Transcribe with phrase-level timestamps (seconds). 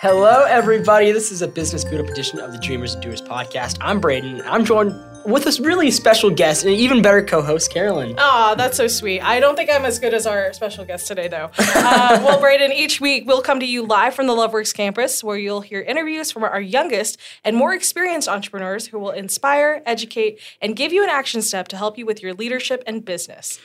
[0.00, 1.12] Hello, everybody.
[1.12, 3.78] This is a Business Boot Up edition of the Dreamers and Doers podcast.
[3.80, 4.42] I'm Braden.
[4.44, 4.92] I'm joined
[5.24, 8.14] with a really special guest and an even better co-host, Carolyn.
[8.18, 9.20] Aw, that's so sweet.
[9.20, 11.50] I don't think I'm as good as our special guest today, though.
[11.58, 15.36] Uh, well, Braden, each week we'll come to you live from the Loveworks campus, where
[15.36, 20.76] you'll hear interviews from our youngest and more experienced entrepreneurs who will inspire, educate, and
[20.76, 23.58] give you an action step to help you with your leadership and business.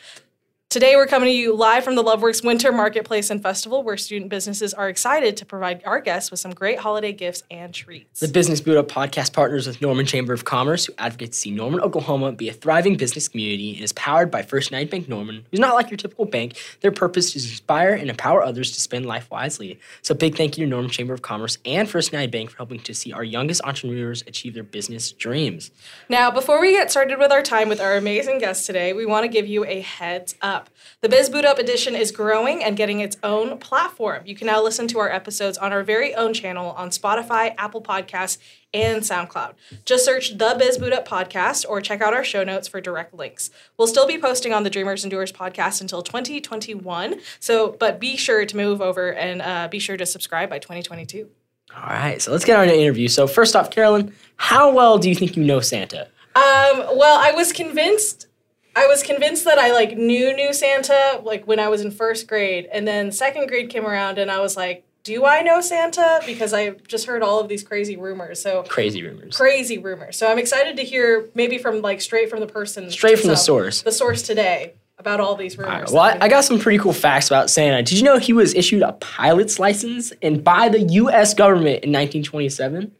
[0.69, 4.29] Today, we're coming to you live from the Loveworks Winter Marketplace and Festival, where student
[4.29, 8.19] businesses are excited to provide our guests with some great holiday gifts and treats.
[8.19, 11.49] The Business Boot Up podcast partners with Norman Chamber of Commerce, who advocates to see
[11.49, 15.43] Norman, Oklahoma be a thriving business community and is powered by First United Bank Norman,
[15.49, 16.55] who's not like your typical bank.
[16.81, 19.79] Their purpose is to inspire and empower others to spend life wisely.
[20.03, 22.79] So, big thank you to Norman Chamber of Commerce and First United Bank for helping
[22.81, 25.71] to see our youngest entrepreneurs achieve their business dreams.
[26.09, 29.23] Now, before we get started with our time with our amazing guests today, we want
[29.23, 30.58] to give you a heads up.
[31.01, 34.23] The Biz Boot Up edition is growing and getting its own platform.
[34.25, 37.81] You can now listen to our episodes on our very own channel on Spotify, Apple
[37.81, 38.37] Podcasts,
[38.73, 39.53] and SoundCloud.
[39.85, 43.13] Just search the Biz Boot Up podcast or check out our show notes for direct
[43.13, 43.49] links.
[43.77, 47.19] We'll still be posting on the Dreamers and Doers podcast until 2021.
[47.39, 51.29] So, but be sure to move over and uh, be sure to subscribe by 2022.
[51.75, 53.07] All right, so let's get on to the interview.
[53.07, 56.07] So, first off, Carolyn, how well do you think you know Santa?
[56.35, 58.27] Um, well, I was convinced
[58.75, 62.27] I was convinced that I like knew knew Santa like when I was in first
[62.27, 66.21] grade, and then second grade came around, and I was like, "Do I know Santa?"
[66.25, 68.41] Because I just heard all of these crazy rumors.
[68.41, 69.35] So Crazy rumors.
[69.35, 70.17] crazy rumors.
[70.17, 73.35] So I'm excited to hear maybe from like straight from the person, Straight from the
[73.37, 73.81] source.
[73.81, 75.73] the source today about all these rumors.
[75.83, 77.81] right, well, I, I got some pretty cool facts about Santa.
[77.83, 81.33] Did you know he was issued a pilot's license and by the U.S.
[81.33, 82.91] government in 1927?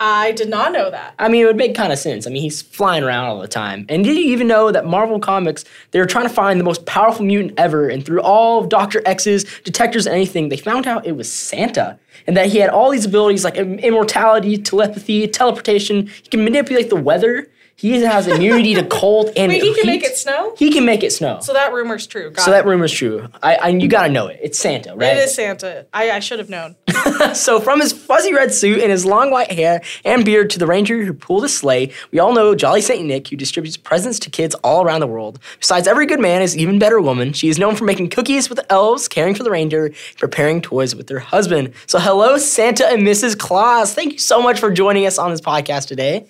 [0.00, 1.14] I did not know that.
[1.18, 2.26] I mean, it would make kind of sense.
[2.26, 3.84] I mean, he's flying around all the time.
[3.88, 6.86] And did you even know that Marvel Comics, they were trying to find the most
[6.86, 9.02] powerful mutant ever, and through all of Dr.
[9.04, 11.98] X's detectors and anything, they found out it was Santa.
[12.28, 16.06] And that he had all these abilities like immortality, telepathy, teleportation.
[16.06, 17.48] He can manipulate the weather.
[17.78, 20.52] He has immunity to cold and Wait, he can make it snow.
[20.58, 21.38] He can make it snow.
[21.40, 22.30] So that rumor's true.
[22.32, 22.54] Got So it.
[22.54, 23.28] that rumor's true.
[23.40, 24.40] I, I you gotta know it.
[24.42, 25.16] It's Santa, right?
[25.16, 25.86] it is Santa.
[25.92, 26.74] I, I should have known.
[27.34, 30.66] so from his fuzzy red suit and his long white hair and beard to the
[30.66, 34.30] ranger who pulled his sleigh, we all know Jolly Saint Nick, who distributes presents to
[34.30, 35.38] kids all around the world.
[35.60, 37.32] Besides every good man is even better woman.
[37.32, 40.96] She is known for making cookies with the elves, caring for the reindeer, preparing toys
[40.96, 41.72] with her husband.
[41.86, 43.38] So hello, Santa and Mrs.
[43.38, 43.94] Claus.
[43.94, 46.26] Thank you so much for joining us on this podcast today.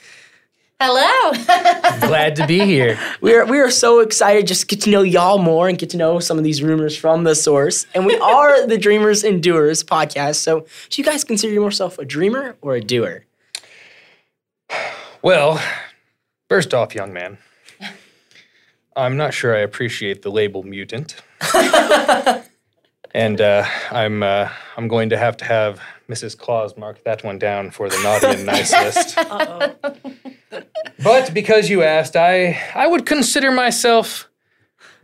[0.81, 1.33] Hello.
[2.07, 2.97] Glad to be here.
[3.21, 5.91] We are we are so excited just to get to know y'all more and get
[5.91, 7.85] to know some of these rumors from the source.
[7.97, 10.37] And we are the Dreamers and Doers podcast.
[10.37, 13.25] So do you guys consider yourself a dreamer or a doer?
[15.21, 15.61] Well,
[16.49, 17.39] first off, young man,
[18.95, 21.17] I'm not sure I appreciate the label mutant.
[23.13, 26.39] and uh, I'm uh, I'm going to have to have Mrs.
[26.39, 29.19] Claus mark that one down for the naughty and nice list.
[29.29, 29.93] Uh oh.
[31.03, 34.29] But because you asked, I I would consider myself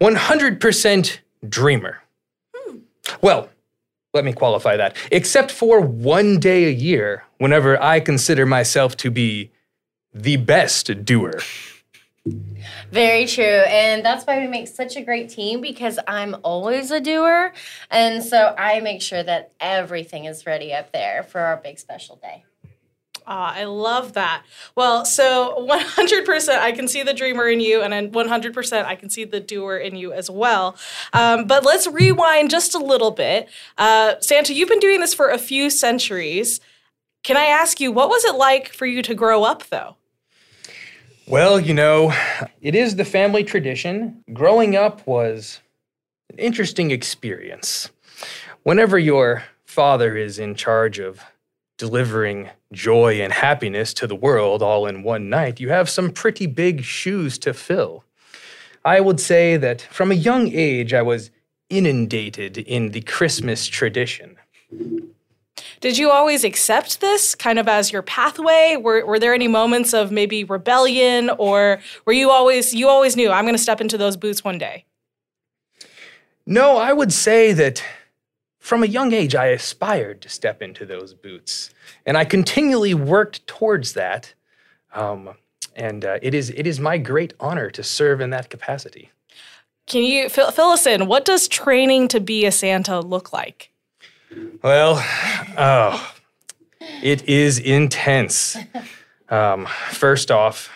[0.00, 1.18] 100%
[1.48, 2.02] dreamer.
[3.20, 3.48] Well,
[4.12, 4.96] let me qualify that.
[5.10, 9.50] Except for one day a year, whenever I consider myself to be
[10.12, 11.40] the best doer.
[12.90, 13.44] Very true.
[13.44, 17.52] And that's why we make such a great team because I'm always a doer.
[17.90, 22.16] And so I make sure that everything is ready up there for our big special
[22.16, 22.44] day.
[23.26, 24.44] Ah, I love that.
[24.74, 29.08] Well, so 100% I can see the dreamer in you, and then 100% I can
[29.08, 30.76] see the doer in you as well.
[31.12, 33.48] Um, but let's rewind just a little bit.
[33.78, 36.60] Uh, Santa, you've been doing this for a few centuries.
[37.22, 39.96] Can I ask you, what was it like for you to grow up, though?
[41.26, 42.12] Well, you know,
[42.60, 44.22] it is the family tradition.
[44.34, 45.60] Growing up was
[46.30, 47.88] an interesting experience.
[48.62, 51.22] Whenever your father is in charge of
[51.78, 56.46] delivering joy and happiness to the world all in one night, you have some pretty
[56.46, 58.04] big shoes to fill.
[58.84, 61.30] I would say that from a young age, I was
[61.70, 64.36] inundated in the Christmas tradition.
[65.80, 68.76] Did you always accept this kind of as your pathway?
[68.80, 73.30] Were, were there any moments of maybe rebellion, or were you always you always knew
[73.30, 74.84] I'm going to step into those boots one day?
[76.46, 77.82] No, I would say that
[78.64, 81.68] from a young age, I aspired to step into those boots,
[82.06, 84.32] and I continually worked towards that.
[84.94, 85.34] Um,
[85.76, 89.10] and uh, it is it is my great honor to serve in that capacity.
[89.86, 91.06] Can you fill, fill us in?
[91.06, 93.70] What does training to be a Santa look like?
[94.62, 94.94] Well,
[95.58, 96.14] oh,
[97.02, 98.56] it is intense.
[99.28, 100.70] Um, first off,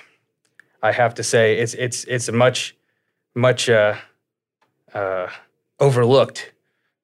[0.82, 2.76] I have to say it's it's it's a much
[3.34, 3.94] much uh,
[4.92, 5.28] uh,
[5.80, 6.52] overlooked,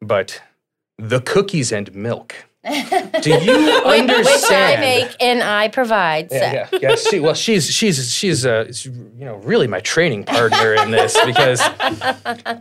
[0.02, 0.42] but
[0.98, 2.34] the cookies and milk.
[2.64, 3.52] Do you
[3.84, 4.24] understand?
[4.24, 6.30] Which I make and I provide.
[6.30, 6.36] So.
[6.36, 6.94] Yeah, yeah, yeah.
[6.96, 11.60] She, well, she's she's she's uh, you know really my training partner in this because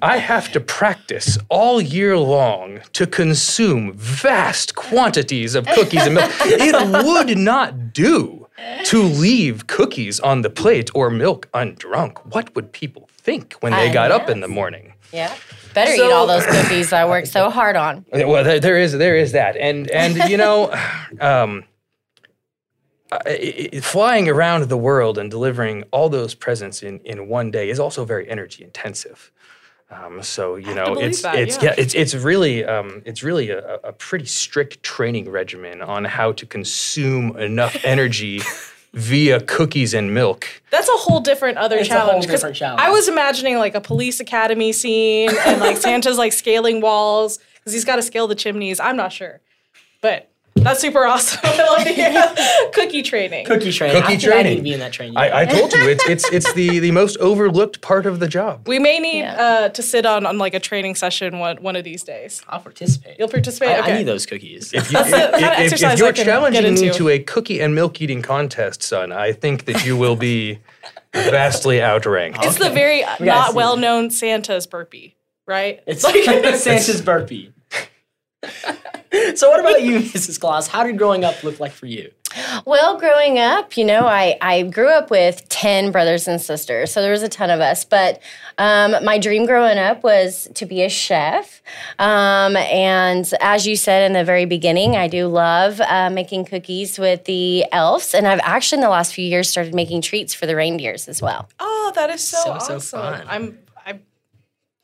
[0.02, 6.32] I have to practice all year long to consume vast quantities of cookies and milk.
[6.42, 8.43] It would not do
[8.86, 12.18] to leave cookies on the plate or milk undrunk.
[12.34, 14.94] What would people think when they I got up in the morning?
[15.12, 15.34] Yeah.
[15.74, 18.06] Better So- eat all those cookies I worked so hard on.
[18.14, 20.74] Well, there, there is there is that, and and you know,
[21.20, 21.64] um,
[23.82, 28.06] flying around the world and delivering all those presents in in one day is also
[28.06, 29.32] very energy intensive.
[29.94, 31.66] Um, so you to know, it's that, it's yeah.
[31.66, 36.32] yeah, it's it's really um, it's really a, a pretty strict training regimen on how
[36.34, 38.42] to consume enough energy
[38.94, 40.48] via cookies and milk.
[40.70, 42.82] That's a whole different other It's a whole different challenge.
[42.82, 47.74] I was imagining like a police academy scene and like Santa's like scaling walls because
[47.74, 48.80] he's got to scale the chimneys.
[48.80, 49.42] I'm not sure,
[50.02, 51.40] but that's super awesome.
[51.44, 53.46] I love to hear cookie training.
[53.46, 54.02] Cookie training.
[54.02, 54.58] Cookie I think I need training.
[54.58, 55.18] to be in that training.
[55.18, 58.68] I, I told you it's it's it's the the most overlooked part of the job.
[58.68, 59.36] We may need Yeah.
[59.66, 62.42] uh, to sit on on like a training session one one of these days.
[62.48, 63.18] I'll participate.
[63.20, 63.70] You'll participate.
[63.70, 63.94] I, okay.
[63.94, 64.74] I need those cookies.
[64.74, 66.70] If, you, That's the kind of if- if- if exercise you're I can challenging me
[66.88, 66.94] into.
[67.00, 70.60] to a cookie and milk eating contest, son, I think that you will be
[71.14, 72.40] vastly outranked.
[72.44, 75.16] It's the very We not well known Santa's burpee,
[75.48, 75.82] right?
[75.88, 76.24] It's like
[76.58, 77.53] Santa's burpee.
[79.36, 80.40] so what about you, Mrs.
[80.40, 80.68] Claus?
[80.68, 82.12] How did growing up look like for you?
[82.66, 87.02] Well, growing up, you know, I, I grew up with 10 brothers and sisters, so
[87.02, 87.86] there was a ton of us.
[87.86, 88.22] But
[88.58, 91.62] um, my dream growing up was to be a chef.
[92.00, 96.98] Um, and as you said in the very beginning, I do love uh, making cookies
[96.98, 98.16] with the elves.
[98.16, 101.22] And I've actually, in the last few years, started making treats for the reindeers as
[101.22, 101.48] well.
[101.60, 102.80] Oh, that is so, So, so awesome.
[103.02, 103.26] fun.
[103.28, 104.00] I'm I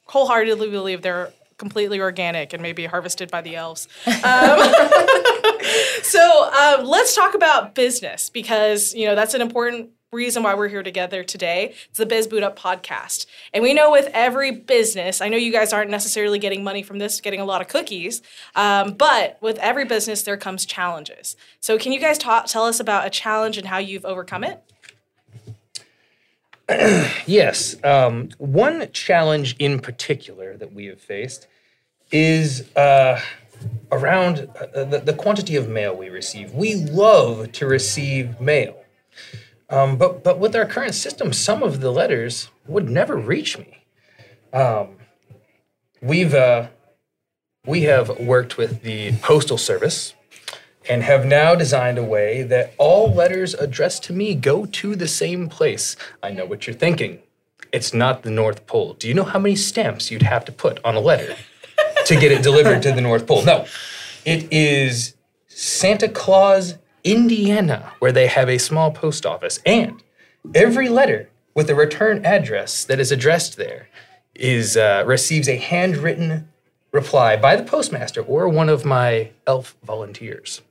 [0.06, 3.88] wholeheartedly believe they're completely organic and maybe harvested by the elves.
[4.08, 4.60] Um,
[6.02, 10.70] so um, let's talk about business because you know that's an important reason why we're
[10.70, 11.76] here together today.
[11.90, 15.52] It's the Biz Boot Up podcast, and we know with every business, I know you
[15.52, 18.24] guys aren't necessarily getting money from this, getting a lot of cookies,
[18.56, 21.36] um, but with every business there comes challenges.
[21.60, 24.64] So can you guys ta- tell us about a challenge and how you've overcome it?
[27.26, 27.76] Yes.
[27.84, 31.48] Um, one challenge in particular that we have faced
[32.12, 33.22] is uh,
[33.92, 36.54] around uh, the, the quantity of mail we receive.
[36.54, 38.84] We love to receive mail.
[39.70, 43.84] Um, but, but with our current system, some of the letters would never reach me.
[44.52, 44.98] Um,
[46.02, 46.70] we've, uh,
[47.66, 50.14] we have worked with the Postal Service
[50.90, 55.08] and have now designed a way that all letters addressed to me go to the
[55.08, 55.96] same place.
[56.24, 57.20] I know what you're thinking.
[57.72, 58.94] It's not the North Pole.
[58.94, 61.36] Do you know how many stamps you'd have to put on a letter
[62.06, 63.46] to get it delivered to the North Pole?
[63.46, 63.68] No.
[64.26, 65.14] It is
[65.48, 69.60] Santa Claus, Indiana, where they have a small post office.
[69.68, 70.02] And
[70.56, 73.88] every letter with a return address that is addressed there
[74.34, 76.50] is uh, receives a handwritten
[76.92, 80.62] reply by the postmaster or one of my elf volunteers.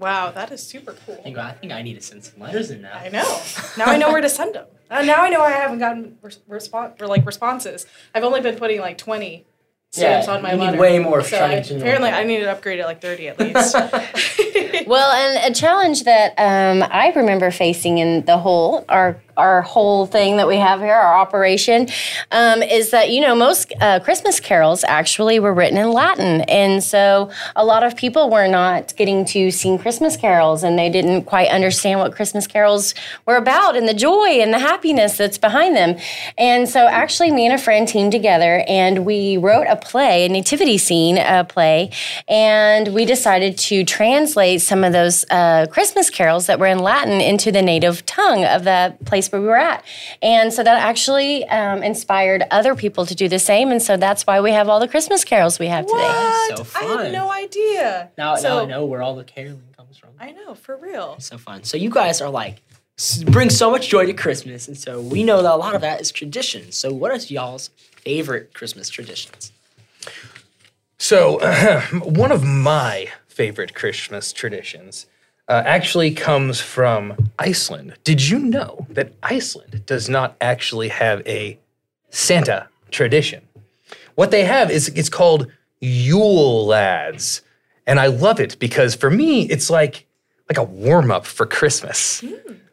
[0.00, 1.16] Wow, that is super cool.
[1.18, 2.94] I think I, think I need to send some letters in now.
[2.94, 3.40] I know.
[3.78, 4.66] Now I know where to send them.
[4.90, 7.86] Uh, now I know I haven't gotten res- response or like responses.
[8.14, 9.44] I've only been putting like twenty
[9.92, 10.78] stamps Yeah, on my you need letter.
[10.78, 13.28] way more So trying to I- to apparently, I need to upgrade it like thirty
[13.28, 13.76] at least.
[14.86, 20.06] Well, and a challenge that um, I remember facing in the whole our our whole
[20.06, 21.88] thing that we have here, our operation,
[22.30, 26.82] um, is that you know most uh, Christmas carols actually were written in Latin, and
[26.82, 31.24] so a lot of people were not getting to sing Christmas carols, and they didn't
[31.24, 32.94] quite understand what Christmas carols
[33.26, 35.96] were about, and the joy and the happiness that's behind them.
[36.36, 40.28] And so, actually, me and a friend teamed together, and we wrote a play, a
[40.28, 41.90] nativity scene uh, play,
[42.28, 47.20] and we decided to translate some of those uh, Christmas carols that were in Latin
[47.20, 49.84] into the native tongue of the place where we were at.
[50.22, 53.70] And so that actually um, inspired other people to do the same.
[53.70, 55.98] And so that's why we have all the Christmas carols we have today.
[55.98, 56.66] what?
[56.66, 58.10] so I had no idea.
[58.18, 60.10] Now, so, now I know where all the caroling comes from.
[60.18, 61.18] I know for real.
[61.18, 61.64] so fun.
[61.64, 62.62] So you guys are like
[62.98, 65.80] s- bring so much joy to Christmas, and so we know that a lot of
[65.80, 66.72] that is tradition.
[66.72, 67.68] So what is y'all's
[68.04, 69.52] favorite Christmas traditions?
[70.98, 71.38] So,
[72.04, 75.06] one of my favorite Christmas traditions
[75.50, 77.94] uh, actually comes from Iceland.
[78.04, 81.58] Did you know that Iceland does not actually have a
[82.10, 83.42] Santa tradition?
[84.14, 85.48] What they have is it's called
[85.80, 87.42] Yule Lads,
[87.84, 90.06] and I love it because for me it's like
[90.48, 92.24] like a warm up for Christmas.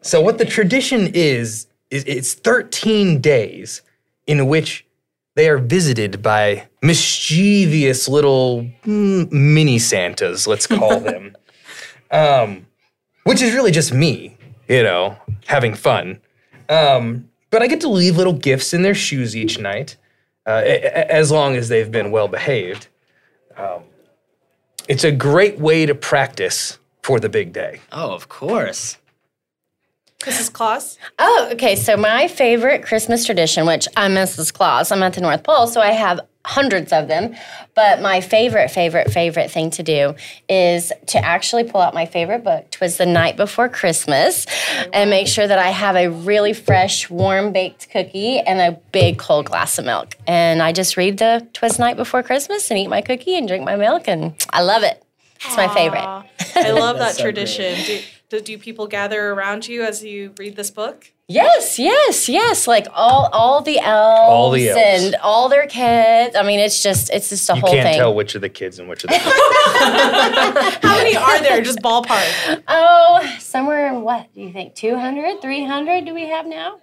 [0.02, 3.82] So what the tradition is is it's 13 days
[4.28, 4.86] in which
[5.36, 11.37] they are visited by mischievous little mm, mini Santas, let's call them,
[12.12, 12.66] um,
[13.24, 14.38] which is really just me,
[14.68, 16.20] you know, having fun.
[16.70, 19.96] Um, but I get to leave little gifts in their shoes each night,
[20.46, 22.88] uh, a- a- as long as they've been well behaved.
[23.56, 23.84] Um,
[24.88, 27.80] it's a great way to practice for the big day.
[27.92, 28.98] Oh, of course.
[30.20, 30.52] Mrs.
[30.52, 30.98] Claus?
[31.20, 31.76] Oh, okay.
[31.76, 34.52] So my favorite Christmas tradition, which I'm Mrs.
[34.54, 37.36] Claus, I'm at the North Pole, so I have hundreds of them.
[37.76, 40.16] But my favorite, favorite, favorite thing to do
[40.48, 44.46] is to actually pull out my favorite book, Twas the Night Before Christmas,
[44.94, 49.20] and make sure that I have a really fresh, warm baked cookie and a big
[49.20, 50.16] cold glass of milk.
[50.26, 53.48] And I just read the Twas the Night Before Christmas and eat my cookie and
[53.48, 55.04] drink my milk, and I love it.
[55.36, 56.26] It's my favorite.
[56.56, 57.78] I love that so tradition.
[57.86, 58.00] Do,
[58.30, 61.12] do, do people gather around you as you read this book?
[61.30, 62.68] Yes, yes, yes.
[62.68, 65.04] Like all all the elves, All the elves.
[65.04, 66.38] and all their kids.
[66.38, 67.98] I mean, it's just it's just a You whole can't thing.
[67.98, 69.18] tell which of the kids and which of the
[70.82, 71.62] How many are there?
[71.62, 72.64] Just ballpark.
[72.70, 74.76] Oh, somewhere in what do you think?
[74.76, 76.80] 200, 300 do we have now?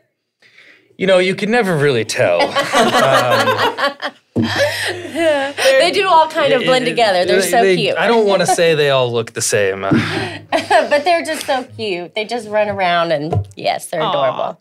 [0.98, 2.40] You know, you can never really tell.
[2.74, 7.24] Um, They do all kind of blend together.
[7.24, 7.96] They're They- so they- cute.
[7.96, 9.82] I don't want to say they all look the same.
[10.90, 12.14] But they're just so cute.
[12.14, 14.60] They just run around and yes, they're adorable.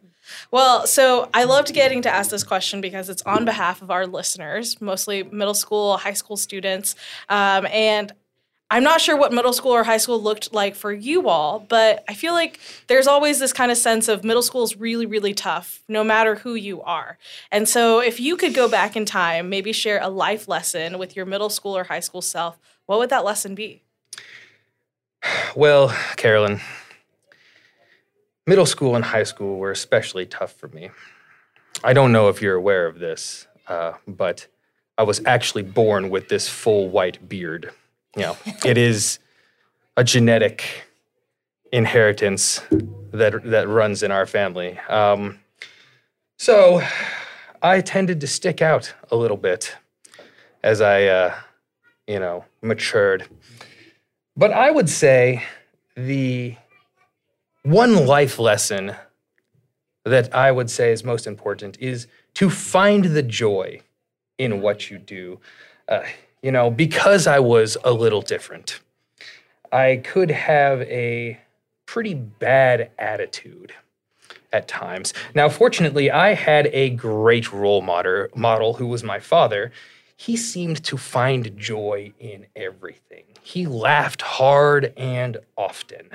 [0.51, 4.06] Well, so I loved getting to ask this question because it's on behalf of our
[4.06, 6.96] listeners, mostly middle school, high school students.
[7.30, 8.12] Um, and
[8.74, 12.03] I'm not sure what middle school or high school looked like for you all, but
[12.10, 15.36] I feel like there's always this kind of sense of middle school is really, really
[15.36, 17.20] tough, no matter who you are.
[17.51, 21.15] And so if you could go back in time, maybe share a life lesson with
[21.15, 23.84] your middle school or high school self, what would that lesson be?
[25.56, 26.60] well, Carolyn,
[28.48, 30.89] middle school and high school were especially tough for me.
[31.84, 34.48] I don't know if you're aware of this, uh, but
[34.98, 37.72] I was actually born with this full white beard.
[38.15, 39.20] You know, it is
[39.98, 40.86] a genetic
[41.72, 42.62] inheritance
[43.12, 44.77] that that runs in our family.
[44.89, 45.39] Um,
[46.38, 46.82] so
[47.62, 49.75] I tended to stick out a little bit
[50.63, 51.36] as I, uh,
[52.08, 53.27] you know, matured.
[54.36, 55.43] But I would say
[55.96, 56.55] the
[57.63, 58.96] one life lesson
[60.05, 63.82] that I would say is most important is to find the joy
[64.38, 65.39] in what you do.
[65.88, 66.01] Uh,
[66.43, 68.81] you know, because I was a little different,
[69.71, 71.39] I could have a
[71.88, 73.73] pretty bad attitude
[74.51, 75.13] at times.
[75.33, 79.71] Now, fortunately, I had a great role model, model who was my father.
[80.15, 83.23] He seemed to find joy in everything.
[83.41, 86.09] He laughed hard and often.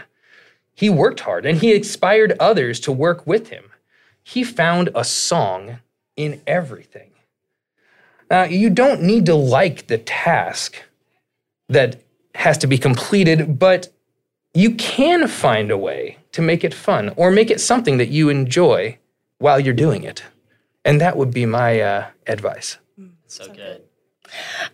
[0.74, 3.64] He worked hard and he inspired others to work with him.
[4.22, 5.80] He found a song
[6.16, 7.10] in everything.
[8.30, 10.76] Now, you don't need to like the task
[11.68, 12.02] that
[12.34, 13.88] has to be completed, but
[14.54, 18.28] you can find a way to make it fun or make it something that you
[18.28, 18.98] enjoy
[19.38, 20.22] while you're doing it.
[20.84, 22.78] And that would be my uh, advice.
[23.26, 23.87] So good.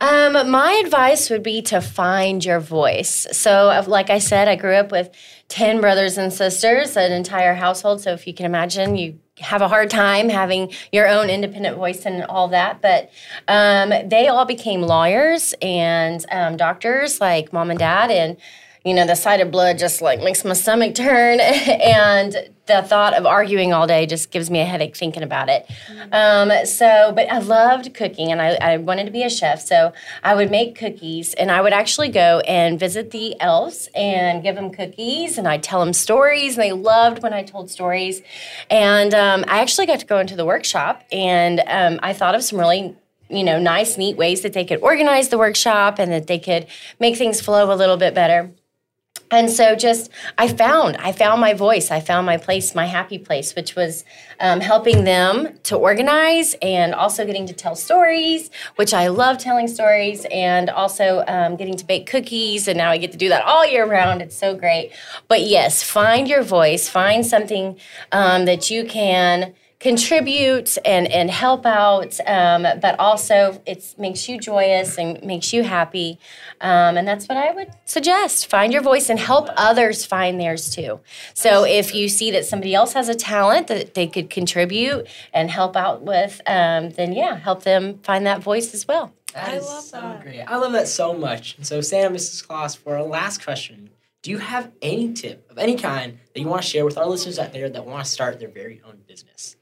[0.01, 3.27] Um, my advice would be to find your voice.
[3.33, 5.11] So, like I said, I grew up with
[5.49, 8.01] 10 brothers and sisters, an entire household.
[8.01, 12.07] So, if you can imagine, you have a hard time having your own independent voice
[12.07, 12.81] and all that.
[12.81, 13.11] But
[13.49, 18.11] um, they all became lawyers and um, doctors, like mom and dad.
[18.11, 18.37] And
[18.85, 21.41] you know, the sight of blood just like makes my stomach turn.
[21.41, 22.37] and
[22.67, 25.67] the thought of arguing all day just gives me a headache thinking about it.
[26.13, 29.61] Um, so, but I loved cooking and I, I wanted to be a chef.
[29.61, 34.43] So I would make cookies and I would actually go and visit the elves and
[34.43, 36.57] give them cookies and I'd tell them stories.
[36.57, 38.21] And they loved when I told stories.
[38.71, 42.43] And um, I actually got to go into the workshop and um, I thought of
[42.43, 42.97] some really
[43.31, 46.67] you know nice neat ways that they could organize the workshop and that they could
[47.01, 48.53] make things flow a little bit better
[49.31, 51.91] and so just i found i found my voice.
[51.91, 54.05] I found my place my happy place which was
[54.41, 59.69] um, helping them to organize and also getting to tell stories which i love telling
[59.69, 63.45] stories and also um, getting to bake cookies and now i get to do that
[63.45, 64.23] all year round.
[64.23, 64.93] It's so great.
[65.29, 66.89] But yes find your voice.
[66.89, 67.79] Find something
[68.13, 69.55] um, that you can
[69.85, 75.63] contribute and and help out um, but also it makes you joyous and makes you
[75.63, 76.19] happy
[76.63, 80.71] um, and that's what i would suggest find your voice and help others find theirs
[80.71, 80.99] too
[81.35, 85.51] so if you see that somebody else has a talent that they could contribute and
[85.51, 89.57] help out with um, then yeah help them find that voice as well That I
[89.57, 90.23] is love so that.
[90.23, 90.41] great.
[90.41, 91.57] I love that so much.
[91.59, 92.47] And so, Santa and Mrs.
[92.47, 93.91] Claus, for our last question,
[94.23, 97.07] do you have any tip of any kind that you want to share with our
[97.13, 99.57] listeners out there that want to start their very own business?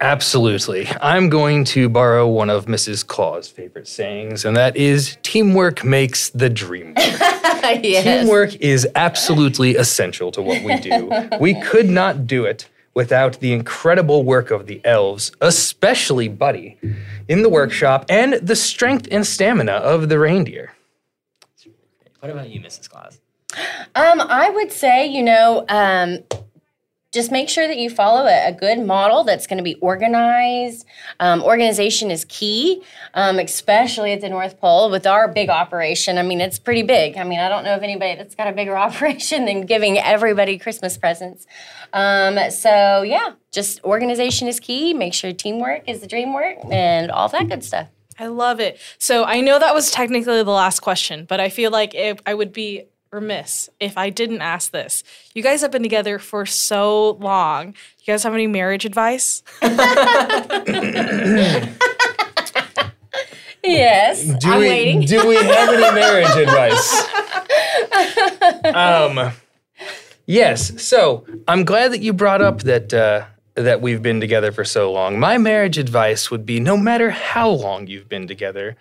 [0.00, 0.88] Absolutely.
[1.00, 3.06] I'm going to borrow one of Mrs.
[3.06, 6.96] Claus' favorite sayings, and that is teamwork makes the dream work.
[6.96, 8.02] yes.
[8.02, 11.08] Teamwork is absolutely essential to what we do.
[11.40, 16.78] We could not do it without the incredible work of the elves, especially Buddy,
[17.28, 20.72] in the workshop, and the strength and stamina of the reindeer.
[22.18, 22.90] What about you, Mrs.
[22.90, 23.20] Claus?
[23.94, 26.18] Um, I would say, you know, um,
[27.12, 30.86] just make sure that you follow a, a good model that's going to be organized.
[31.20, 32.82] Um, organization is key,
[33.14, 36.16] um, especially at the North Pole with our big operation.
[36.16, 37.18] I mean, it's pretty big.
[37.18, 40.58] I mean, I don't know of anybody that's got a bigger operation than giving everybody
[40.58, 41.46] Christmas presents.
[41.92, 44.94] Um, so, yeah, just organization is key.
[44.94, 47.88] Make sure teamwork is the dream work and all that good stuff.
[48.18, 48.78] I love it.
[48.98, 52.34] So I know that was technically the last question, but I feel like if I
[52.34, 52.84] would be
[53.22, 55.04] remiss if I didn't ask this.
[55.34, 57.68] You guys have been together for so long.
[58.00, 59.42] You guys have any marriage advice?
[63.64, 65.00] Yes, Do I'm we, waiting.
[65.02, 67.04] Do we have any marriage advice?
[68.74, 69.30] um,
[70.26, 70.82] yes.
[70.82, 74.90] So I'm glad that you brought up that uh, that we've been together for so
[74.90, 75.20] long.
[75.20, 78.74] My marriage advice would be: no matter how long you've been together,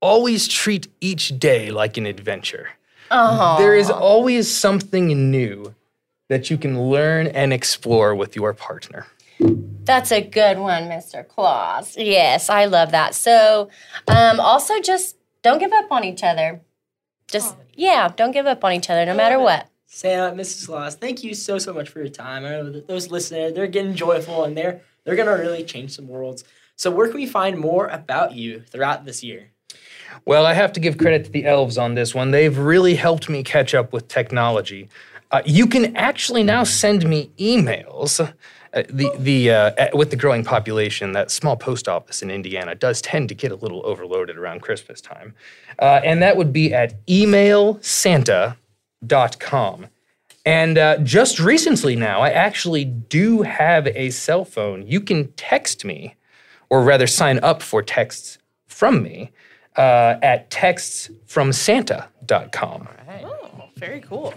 [0.00, 2.70] always treat each day like an adventure.
[3.14, 5.74] Oh, There is always something new
[6.28, 9.06] that you can learn and explore with your partner.
[9.84, 11.26] That's a good one, Mr.
[11.26, 11.96] Claus.
[11.96, 13.14] Yes, I love that.
[13.14, 13.68] So,
[14.08, 16.62] um, also just don't give up on each other.
[17.28, 19.68] Just, yeah, don't give up on each other no matter what.
[19.86, 20.66] Santa, Mrs.
[20.66, 22.46] Claus, thank you so so much for your time.
[22.46, 26.08] I know that those listeners they're getting joyful and they're they're gonna really change some
[26.08, 26.44] worlds.
[26.76, 29.50] So where can we find more about you throughout this year?
[30.24, 32.30] Well, I have to give credit to the elves on this one.
[32.30, 34.88] They've really helped me catch up with technology.
[35.30, 38.20] Uh, you can actually now send me emails.
[38.20, 38.32] Uh,
[38.88, 43.28] the the uh, with the growing population, that small post office in Indiana does tend
[43.28, 45.34] to get a little overloaded around Christmas time,
[45.78, 49.86] uh, and that would be at emailsanta.com.
[50.44, 54.86] And uh, just recently now, I actually do have a cell phone.
[54.86, 56.16] You can text me,
[56.68, 59.30] or rather, sign up for texts from me
[59.76, 62.88] uh, at textsfromsanta.com.
[63.24, 63.41] Oh,
[63.82, 64.32] very cool.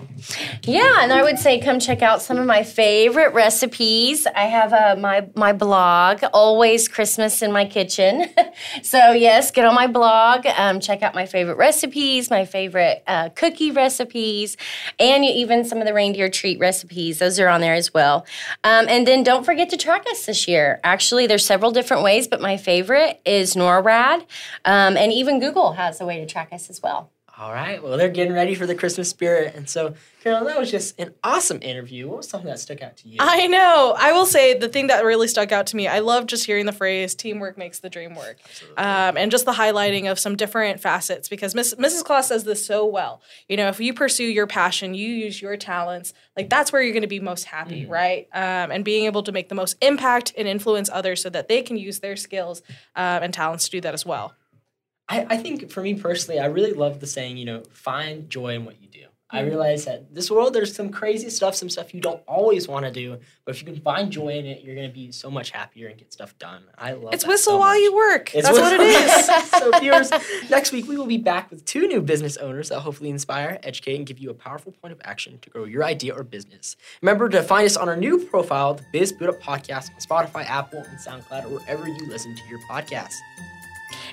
[0.63, 4.25] Yeah, and I would say come check out some of my favorite recipes.
[4.25, 8.25] I have uh, my my blog, Always Christmas in My Kitchen.
[8.81, 13.29] so yes, get on my blog, um, check out my favorite recipes, my favorite uh,
[13.35, 14.57] cookie recipes,
[14.99, 17.19] and even some of the reindeer treat recipes.
[17.19, 18.25] Those are on there as well.
[18.63, 20.79] Um, and then don't forget to track us this year.
[20.83, 24.21] Actually, there's several different ways, but my favorite is NORAD,
[24.65, 27.11] um, and even Google has a way to track us as well.
[27.37, 27.83] All right.
[27.83, 29.93] Well, they're getting ready for the Christmas spirit, and so
[30.25, 32.07] Carol, that was just an awesome interview.
[32.07, 33.17] What was something that stuck out to you?
[33.19, 33.93] I know.
[33.95, 36.65] I will say the thing that really stuck out to me, I love just hearing
[36.65, 38.37] the phrase teamwork makes the dream work.
[38.75, 42.03] Um, and just the highlighting of some different facets because Miss, Mrs.
[42.03, 43.21] Claus says this so well.
[43.47, 46.93] You know, if you pursue your passion, you use your talents, like that's where you're
[46.93, 48.27] going to be most happy, right?
[48.33, 51.61] Um, and being able to make the most impact and influence others so that they
[51.61, 52.63] can use their skills
[52.95, 54.33] um, and talents to do that as well.
[55.07, 58.55] I, I think for me personally, I really love the saying, you know, find joy
[58.55, 58.99] in what you do.
[59.29, 59.47] I Mm-hmm.
[59.49, 62.91] realize that this world, there's some crazy stuff, some stuff you don't always want to
[62.91, 65.49] do, but if you can find joy in it, you're going to be so much
[65.49, 66.63] happier and get stuff done.
[66.77, 67.81] I love It's whistle so while much.
[67.81, 68.33] you work.
[68.35, 69.49] It's That's what it is.
[69.49, 70.11] so, viewers,
[70.49, 73.95] next week we will be back with two new business owners that hopefully inspire, educate,
[73.97, 76.75] and give you a powerful point of action to grow your idea or business.
[77.01, 80.45] Remember to find us on our new profile, the Biz Boot Up Podcast, on Spotify,
[80.45, 83.15] Apple, and SoundCloud, or wherever you listen to your podcasts.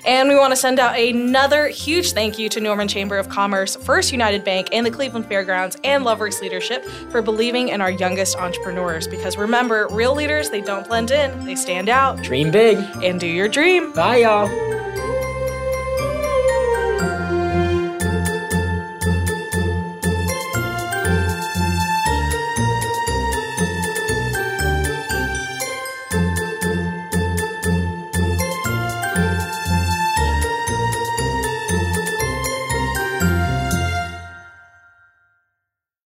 [0.05, 3.75] And we want to send out another huge thank you to Norman Chamber of Commerce,
[3.75, 8.37] First United Bank, and the Cleveland Fairgrounds and Loveworks Leadership for believing in our youngest
[8.37, 9.07] entrepreneurs.
[9.07, 12.21] Because remember, real leaders, they don't blend in, they stand out.
[12.21, 12.77] Dream big.
[13.03, 13.93] And do your dream.
[13.93, 14.82] Bye, y'all.